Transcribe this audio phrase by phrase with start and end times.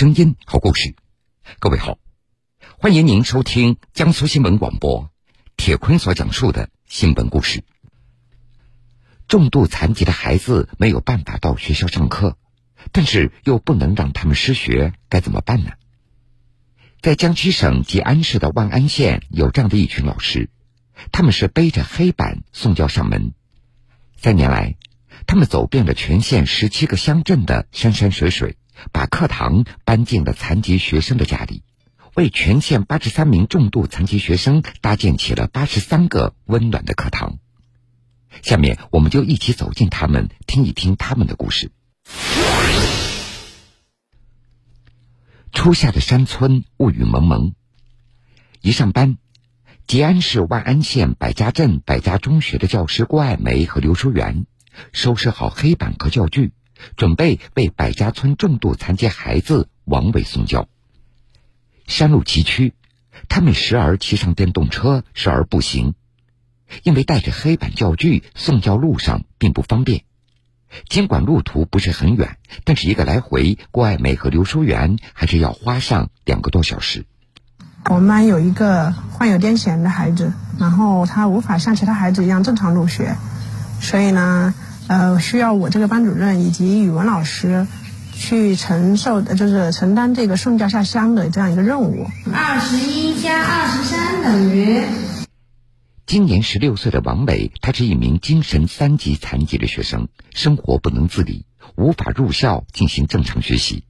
[0.00, 0.94] 声音，好故事。
[1.58, 1.98] 各位好，
[2.78, 5.10] 欢迎您收听江苏新闻广播
[5.58, 7.64] 铁坤所讲述的新闻故事。
[9.28, 12.38] 重度残疾的孩子没有办法到学校上课，
[12.92, 15.72] 但是又不能让他们失学，该怎么办呢？
[17.02, 20.48] 在江西省吉安市的万安县有这样的一群老师，
[21.12, 23.34] 他们是背着黑板送教上门。
[24.16, 24.76] 三年来，
[25.26, 28.56] 他们走遍了全县十七个乡镇的山山水水，
[28.92, 31.62] 把课堂搬进了残疾学生的家里，
[32.14, 37.38] 为全县八十三名重度残疾学生搭建起了八十三个温暖的课堂。
[38.42, 41.72] 下面，我们就一起走进他们，听一听他们的故事。
[45.52, 47.54] 初夏的山村雾雨蒙蒙，
[48.60, 49.18] 一上班，
[49.86, 54.46] 吉安市万安县百家镇百家中学的教师郭爱梅和刘淑媛，
[54.92, 56.52] 收拾好黑板和教具，
[56.96, 60.68] 准备为百家村重度残疾孩子王伟送教。
[61.86, 62.72] 山路崎岖，
[63.28, 65.94] 他们时而骑上电动车，时而步行，
[66.82, 70.02] 因为带着黑板教具，送教路上并不方便。
[70.88, 77.06] 尽管路途不是很远，但是一个来回，郭爱梅和刘淑媛还是要花上两个多小时。
[77.86, 83.16] 我们班有一个患有癫痫的孩子，然后他无法像其他孩子一样正常入学，
[83.80, 84.54] 所以呢，
[84.90, 87.68] 呃，需要我这个班主任以及语文老师
[88.12, 92.08] 去承受，就是承担这个送教下乡的这样一个任务。
[92.34, 94.82] 二十一加二十三等于。
[96.06, 103.84] 今年十六岁的王伟，他是一名精神三级残疾的学生，生活不能自理，无法入校进行正常学习。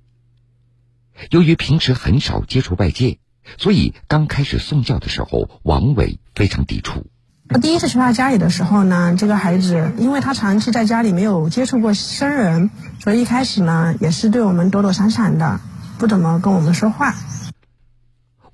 [1.30, 3.18] 由于平时很少接触外界，
[3.56, 7.06] 所以刚开始送教的时候，王伟非常抵触。
[7.52, 12.70] 我第一次去他家里的时候呢，这个孩子因为他长期在家里没有接触过生人，
[13.02, 15.60] 所以一开始呢也是对我们躲躲闪闪的，
[15.98, 17.14] 不怎么跟我们说话。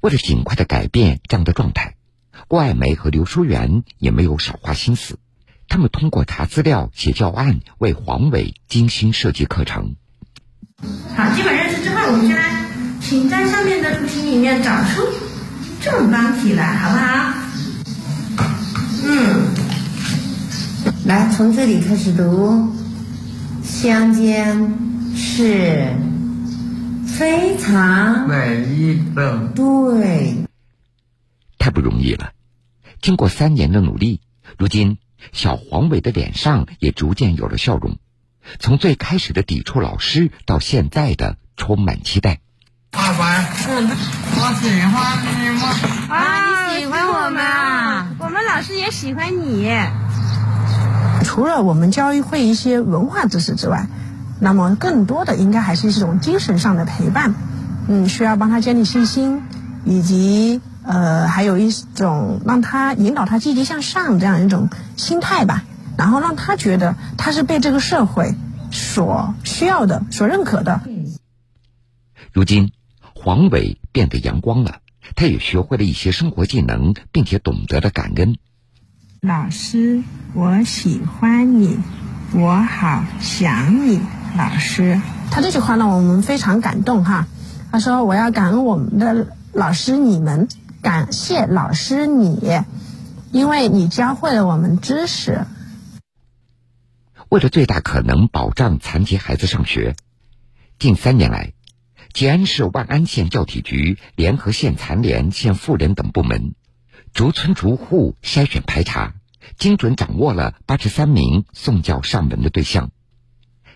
[0.01, 1.95] 为了尽快的改变这样的状态。
[2.49, 5.19] 郭爱梅和刘淑媛也没有少花心思，
[5.69, 9.97] 他们通过查资料、写教案，为黄伟精心设计课程。
[11.17, 12.67] 好，基本认识之后，我们先来，
[13.01, 15.03] 请在上面的图形里面找出
[15.81, 17.36] 正方体来，好不好？
[19.09, 19.55] 嗯，
[21.05, 22.73] 来从这里开始读，
[23.63, 24.75] 乡间
[25.15, 25.95] 是
[27.07, 30.45] 非常美丽的，对，
[31.57, 32.33] 太不容易了。
[33.01, 34.21] 经过三年的努力，
[34.59, 34.99] 如今
[35.33, 37.99] 小黄伟的脸上也逐渐有了笑容。
[38.59, 42.41] 从最开始的抵触老师，到现在的充满期待。
[42.91, 43.39] 爸爸，
[43.69, 45.63] 嗯，我喜欢你吗？
[46.09, 46.56] 啊，你喜
[46.97, 48.09] 欢我们啊？
[48.19, 49.71] 我们老师也喜欢你。
[51.25, 53.87] 除了我们教会一些文化知识之外，
[54.41, 57.35] 那么更多的应该还是一种精神上的陪伴。
[57.87, 59.43] 嗯，需要帮他建立信心，
[59.85, 60.63] 以及。
[60.89, 65.65] 呃，还有一种让他引导他积极向上这样一种心态吧，
[65.99, 68.37] 然后让他觉得他是被这个社会
[68.71, 70.81] 所需要的、所认可的。
[72.33, 72.71] 如今，
[73.17, 74.77] 黄伟变得阳光了，
[75.15, 78.37] 他也学会了一些生活技能，并且懂得了感恩。
[79.21, 80.03] 老师，
[80.35, 81.79] 我喜欢你，
[82.33, 84.01] 我好想你，
[84.37, 85.01] 老师。
[85.31, 87.27] 他这句话让我们非常感动哈。
[87.71, 90.49] 他说：“我要感恩我们的老师，你们。”
[90.83, 92.61] 感谢老师你，
[93.33, 95.45] 因为你教会了我们知识。
[97.29, 99.97] 为了最大可能保障残疾孩子上学，
[100.79, 101.55] 近三年来，
[102.17, 106.55] 吉安市万安县教体局联合县残联、县妇联等部门，
[107.13, 109.17] 逐村逐户筛选排查，
[109.59, 112.91] 精准掌握了八十三名送教上门的对象。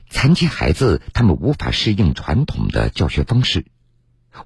[0.09, 3.67] 残疾孩子他们无法适应传统的教学方式，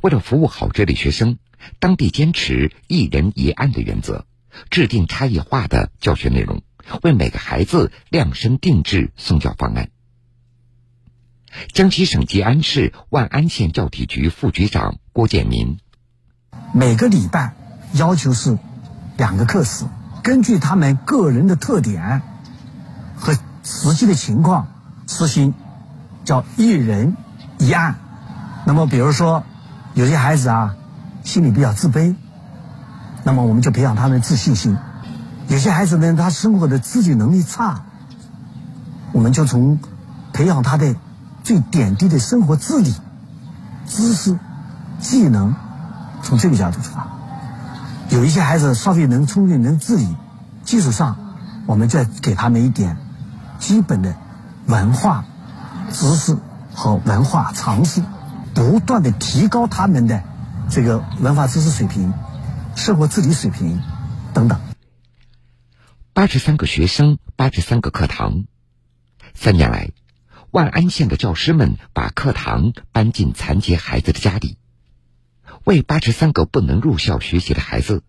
[0.00, 1.38] 为了服务好这类学生。
[1.78, 4.26] 当地坚持一人一案的原则，
[4.70, 6.64] 制定差异化的教学内容，
[7.02, 9.90] 为每个孩子量身定制送教方案。
[11.72, 15.78] 江西省吉安市万安县教体局副局长郭建民：
[16.72, 17.54] 每个礼拜
[17.92, 18.58] 要求是
[19.16, 19.84] 两个课时，
[20.22, 22.22] 根据他们个人的特点
[23.16, 24.68] 和实际的情况
[25.06, 25.54] 实行
[26.24, 27.16] 叫一人
[27.58, 27.96] 一案。
[28.66, 29.44] 那么，比如说
[29.94, 30.76] 有些孩子啊。
[31.24, 32.16] 心里比较自卑，
[33.24, 34.76] 那么我们就培养他们自信心。
[35.48, 37.86] 有些孩子呢，他生活的自理能力差，
[39.12, 39.78] 我们就从
[40.34, 40.96] 培养他的
[41.44, 42.92] 最点滴的生活自理
[43.86, 44.38] 知识、
[44.98, 45.54] 技能，
[46.22, 47.06] 从这个角度出发。
[48.08, 50.16] 有一些孩子稍微能聪明、能自理，
[50.64, 51.36] 基础上，
[51.66, 52.96] 我们再给他们一点
[53.58, 54.16] 基本的
[54.66, 55.24] 文化
[55.92, 56.36] 知识
[56.74, 58.02] 和文化常识。
[58.54, 60.22] 不断的提高他们的
[60.70, 62.12] 这个文化知识水平、
[62.76, 63.82] 生活自理水平
[64.32, 64.60] 等等。
[66.12, 68.44] 八十三个学生，八十三个课堂。
[69.34, 69.90] 三年来，
[70.54, 74.56] 万安县的教师们把课堂搬进残疾孩子的家里，
[75.64, 78.04] 为八十三个不能入校学习的孩子，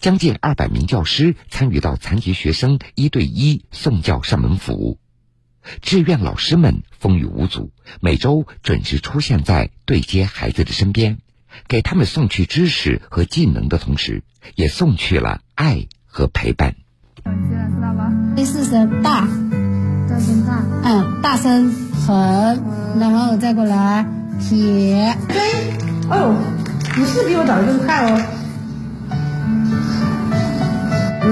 [0.00, 4.98] 将近二百名教师参与到残疾学生一对一送教上门服务。
[5.82, 7.70] 志愿老师们风雨无阻，
[8.00, 11.18] 每周准时出现在对接孩子的身边，
[11.68, 14.24] 给他们送去知识和技能的同时，
[14.56, 16.74] 也送去了爱和陪伴。
[18.34, 19.28] 第四声大，
[20.14, 21.74] 大声大，嗯，大声
[22.06, 22.62] 横，
[23.00, 24.06] 然后再过来
[24.38, 25.16] 撇。
[25.26, 25.36] 对，
[26.08, 26.36] 哦，
[26.96, 28.22] 你是比我长得更快哦。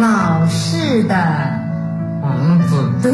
[0.00, 1.14] 老式的
[2.20, 3.12] 房子，对。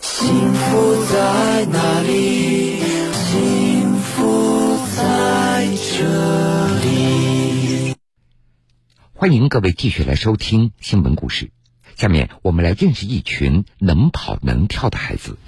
[0.00, 2.78] 幸福在哪里？
[3.12, 5.66] 幸福在
[5.98, 6.04] 这
[6.84, 7.96] 里。
[9.14, 11.50] 欢迎各位继续来收听新闻故事。
[11.96, 15.38] 下面我们来认识一群能跑能跳的孩子。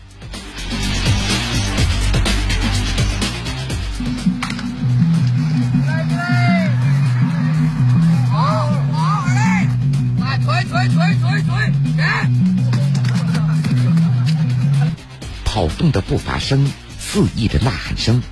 [15.44, 16.66] 跑动的步伐声，
[16.98, 18.22] 肆意的呐喊声，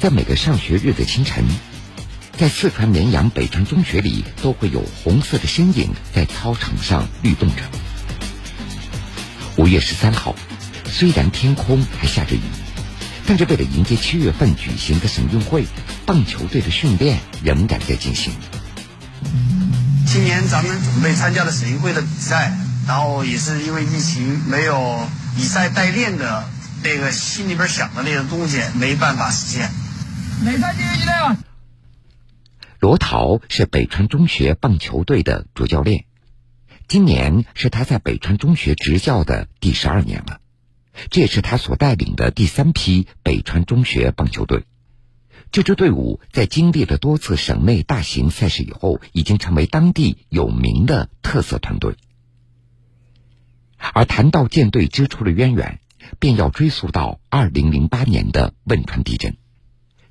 [0.00, 1.44] 在每个上学日的清晨，
[2.38, 7.62] 在四川绵阳北川中学里，都会有红色的身影在操场上律动着。
[9.56, 10.34] 五月十三号，
[10.84, 12.40] 虽然天空还下着雨，
[13.26, 15.64] 但是为了迎接七月份举行的省运会，
[16.04, 18.34] 棒球队的训练仍然在进行。
[20.06, 22.52] 今年咱们准备参加了省运会的比赛，
[22.86, 25.08] 然后也是因为疫情没有
[25.38, 26.44] 比赛代练的
[26.84, 29.70] 那个心里边想的那个东西没办法实现。
[30.44, 31.45] 没看进去的。
[32.86, 36.04] 罗桃是北川中学棒球队的主教练，
[36.86, 40.38] 今年是他在北川中学执教的第十二年了，
[41.10, 44.66] 这也是他所带领的第三批北川中学棒球队。
[45.50, 51.96] 这支队伍在经历了多次省内大型赛事以后，已经成为当地有名的特色团队。
[53.78, 55.80] 而谈到舰队之初的渊源，
[56.20, 59.36] 便要追溯到二零零八年的汶川地震。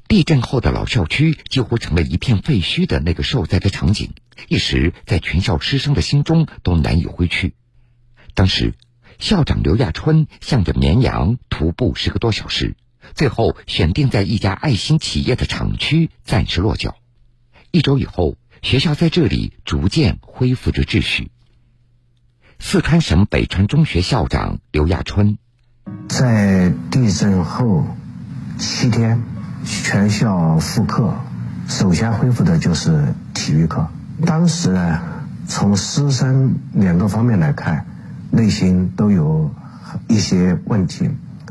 [0.07, 4.13] 地震后的老校区几乎成了一片废墟的那个受灾的场景，
[4.47, 7.53] 一时在全校师生的心中都难以挥去。
[8.33, 8.73] 当时，
[9.17, 12.75] 校长刘亚春向着绵阳徒步十个多小时，
[13.13, 16.97] 最后选定在一家爱心企业的厂区暂时落脚。
[17.71, 21.31] 一周以后，学校在这里逐渐恢复着秩序。
[22.59, 25.37] 四川省北川中学校长刘亚春，
[26.07, 27.85] 在地震后
[28.57, 29.23] 七天，
[29.65, 31.15] 全校复课，
[31.67, 33.87] 首先恢复的就是体育课。
[34.25, 34.99] 当时呢，
[35.47, 37.85] 从师生两个方面来看，
[38.31, 39.51] 内心都有
[40.07, 41.09] 一些问题，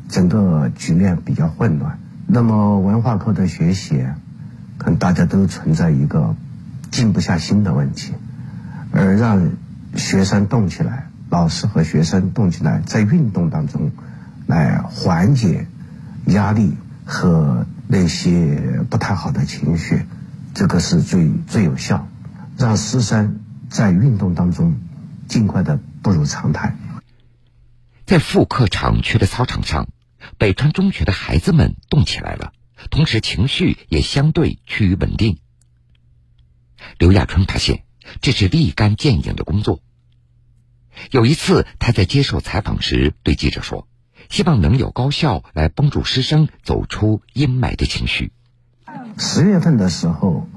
[0.08, 1.98] 整个局面比较混乱。
[2.26, 4.06] 那么文化课的学习，
[4.78, 6.36] 可能大家都存在一个
[6.90, 8.14] 静不下心的问题，
[8.92, 9.50] 而让
[9.96, 13.90] 学生动起来，老师和学生动起来，在运动当中
[14.46, 15.66] 来缓解
[16.26, 20.06] 压力和那些不太好的情绪，
[20.54, 22.08] 这个是最最有效，
[22.56, 24.80] 让师生在运动当中
[25.28, 26.76] 尽快的步入常态。
[28.06, 29.88] 在复课厂区的操场上，
[30.38, 32.52] 北川中学的孩子们动起来了，
[32.90, 35.38] 同时情绪也相对趋于稳定。
[36.98, 37.84] 刘亚春发现，
[38.20, 39.80] 这是立竿见影的工作。
[41.10, 43.88] 有一次，他在接受采访时对记者说
[44.28, 48.32] ：“希望能有高校来帮助师生走出阴霾的情绪。”
[49.18, 50.48] 十月份的时候，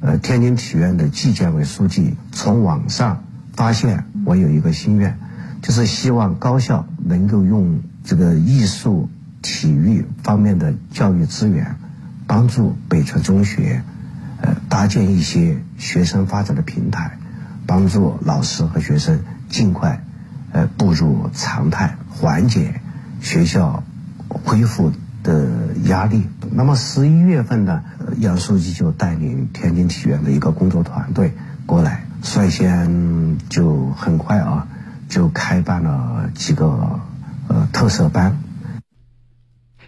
[0.00, 5.18] 呃，天津体院的纪检委书记从网上发现我有一个心愿，
[5.62, 9.08] 就是希望高校能够用这个艺术、
[9.42, 11.76] 体育方面的教育资源，
[12.26, 13.84] 帮助北川中学，
[14.40, 17.18] 呃，搭建一些学生发展的平台，
[17.66, 20.04] 帮助老师和学生尽快，
[20.50, 22.80] 呃，步入常态，缓解
[23.22, 23.82] 学校
[24.28, 26.24] 恢复的压力。
[26.50, 27.82] 那么十一月份呢，
[28.18, 31.32] 杨书记就带领天津体院的一个工作团队
[31.64, 34.68] 过来，率先就很快啊，
[35.08, 37.00] 就开办了几个
[37.48, 38.42] 呃特色班。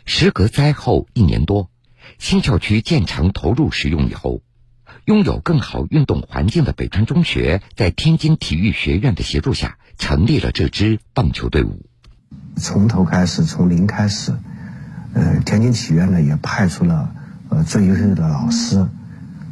[0.07, 1.69] 时隔灾后一年多，
[2.19, 4.43] 新校区建成投入使用以后，
[5.07, 11.87] 拥有更好运动环境的北川中学，在天津体育学院的协助下，成立了这支棒球队伍。
[12.57, 14.33] 从头开始，从零开始，
[15.13, 17.11] 呃，天津体院呢也派出了
[17.49, 18.87] 呃最优秀的老师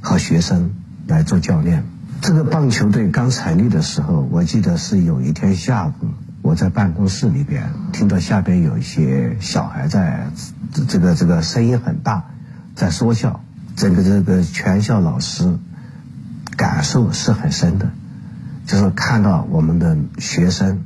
[0.01, 0.71] 和学生
[1.07, 1.85] 来做教练。
[2.21, 5.93] 这个棒球队刚成立的时候，我记得是有一天下午，
[6.41, 10.29] 我在办公室里边听到下边有一些小孩在，
[10.89, 12.25] 这个这个声音很大，
[12.75, 13.41] 在说笑。
[13.75, 15.59] 整个这个全校老师
[16.57, 17.91] 感受是很深的，
[18.67, 20.85] 就是看到我们的学生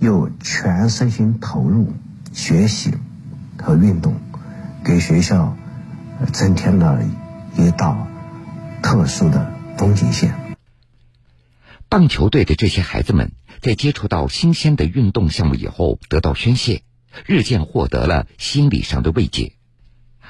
[0.00, 1.92] 又全身心投入
[2.32, 2.94] 学习
[3.58, 4.16] 和运动，
[4.82, 5.56] 给学校
[6.32, 7.02] 增添了
[7.56, 8.08] 一道
[8.82, 10.34] 特殊的风景线。
[11.90, 16.82] 棒球队的这些孩子们在接触到新鲜的运动项目以后，得到宣泄，
[17.26, 19.52] 日渐获得了心理上的慰藉。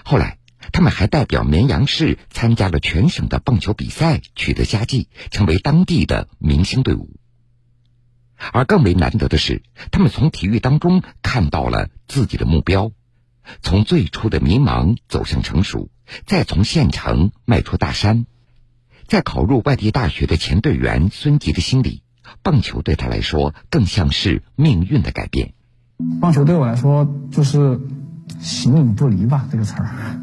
[0.02, 0.38] 后来，
[0.72, 7.19] 他们还代表绵阳市参加了全省的棒球比赛，取得佳绩，成为当地的明星队伍。
[8.52, 12.92] 而更为难得的是，他们从体育当中看到了自己的目标，
[13.62, 15.90] 从最初的迷茫走向成熟，
[16.26, 18.26] 再从县城迈出大山。
[19.06, 22.02] 在考入外地大学的前队员孙吉的心里，
[22.42, 25.54] 棒球对他来说更像是命运的改变。
[26.20, 27.80] 棒球对我来说就是
[28.38, 30.20] 形影不离吧，这个词儿。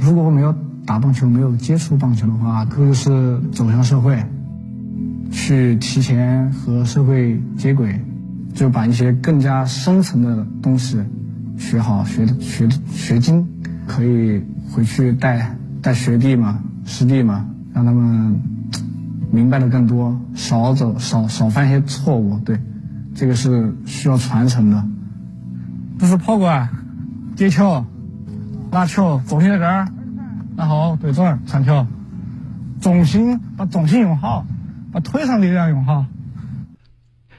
[0.00, 0.52] 如果我没有
[0.84, 4.26] 打棒球，没有接触棒球的话，可就是走向社会，
[5.34, 8.00] 去提前和社会接轨，
[8.54, 10.96] 就把一些更加深层的东西
[11.58, 13.44] 学好、学学学精，
[13.86, 17.44] 可以回去带带学弟嘛、师弟嘛。
[17.74, 18.40] 让他们
[19.32, 22.38] 明白的更多，少走少少犯一些错误。
[22.38, 22.60] 对，
[23.16, 24.86] 这个是需要传承的。
[25.98, 26.68] 这是抛管、
[27.34, 27.84] 接球、
[28.70, 29.88] 拉球，重心在这儿，
[30.56, 31.84] 然后对准传球，
[32.80, 34.46] 重心把重心用好，
[34.94, 36.06] 把腿上力量用哈。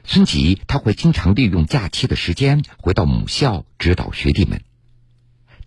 [0.04, 4.60] 孙吉他会经常利用假期的时间回到母校指导学弟们。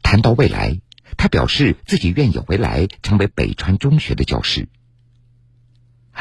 [0.03, 0.79] 谈到未来。
[1.17, 4.69] 他表示自己愿意回来成为北川中学的教师，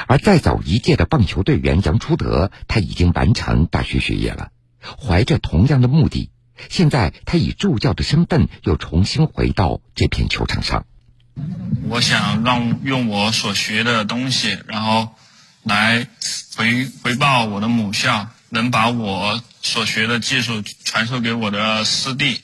[0.08, 4.50] 而再早一届的棒球队员杨初德，他已经完成大学学业了。
[4.80, 6.30] 怀着同样的目的，
[6.68, 10.86] 现在他以助教的身份又重新回到这片球场上。
[11.88, 15.10] 我想让用我所学的东西，然后
[15.68, 16.08] 来
[16.56, 22.40] 回回报我的母校，能把我所学的技术传授给我的师弟。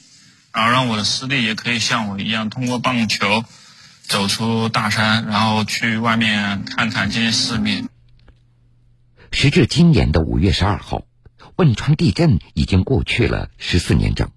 [0.53, 3.45] 然后让我的师弟也可以像我一样，通过棒球
[4.03, 7.89] 走出大山，然后去外面看看见世面。
[9.33, 11.03] 时至今年的五月十二号，
[11.57, 14.31] 汶川地震已经过去了十四年整，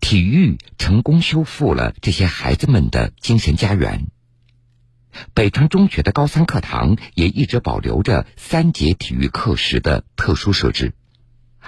[0.00, 4.08] 体育成功修复了这些孩子们的精神家园。
[5.34, 10.94] 北川中学的高三课堂也一直保留着三节体育课时的特殊设置，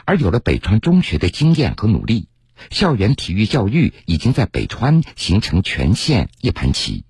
[0.05, 2.29] 而有了北川中学的经验和努力。
[2.71, 7.05] 校园体育教育已经在北川形成全县一盘棋。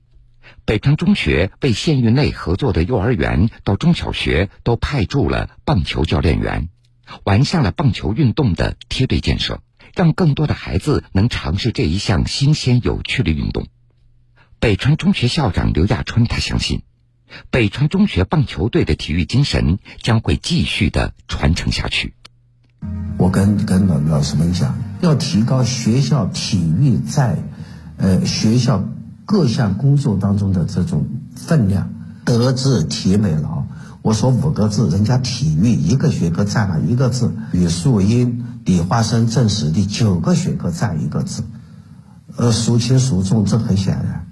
[0.64, 6.68] 北川中学为县域内合作的幼儿园到中小学都派驻了棒球教练员，
[7.24, 9.60] 完善了棒球运动的梯队建设，
[9.94, 13.66] 让更多的孩子能尝试这一项新鲜有趣的运动。
[14.60, 16.82] 北川中学校长刘亚春他相信，
[17.50, 22.12] 北川中学棒球队的体育精神将会继续的传承下去。
[23.16, 27.38] 我跟跟老老师们讲，要提高学校体育在，
[27.96, 28.84] 呃学校
[29.24, 31.94] 各项工作当中的这种分量。
[32.26, 33.64] 德智体美劳，
[34.02, 41.44] 我说五个字，人家体育一个学科占了一个字，语数英理化生政史地九个学科占一个字，
[42.36, 44.26] 呃孰轻孰重这很显然，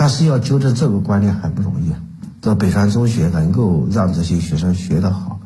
[0.00, 1.92] 但是要纠正这个观念很不容易。
[2.40, 5.38] 这北川中学能够让这些学生学得好，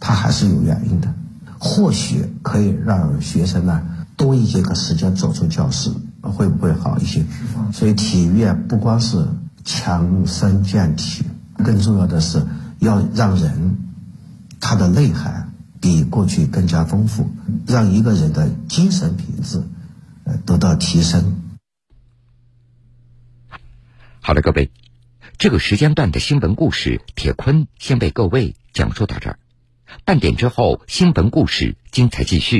[0.00, 1.14] 它还是有原因的。
[1.60, 3.80] 或许可以让学生呢
[4.16, 7.24] 多一节课时间走出教室，会不会好一些？
[7.72, 9.24] 所以体育啊不光是
[9.64, 11.24] 强身健体，
[11.58, 12.44] 更重要的是
[12.80, 13.78] 要让人
[14.58, 17.30] 他的内涵比过去更加丰富，
[17.64, 19.62] 让一个人的精神品质
[20.24, 21.36] 呃得到提升。
[24.22, 24.70] 好了，各位，
[25.38, 29.38] 这个时间段的新闻故事，铁坤先为各位讲述到这儿。
[30.04, 32.58] 半点之后，新闻故事精彩继续。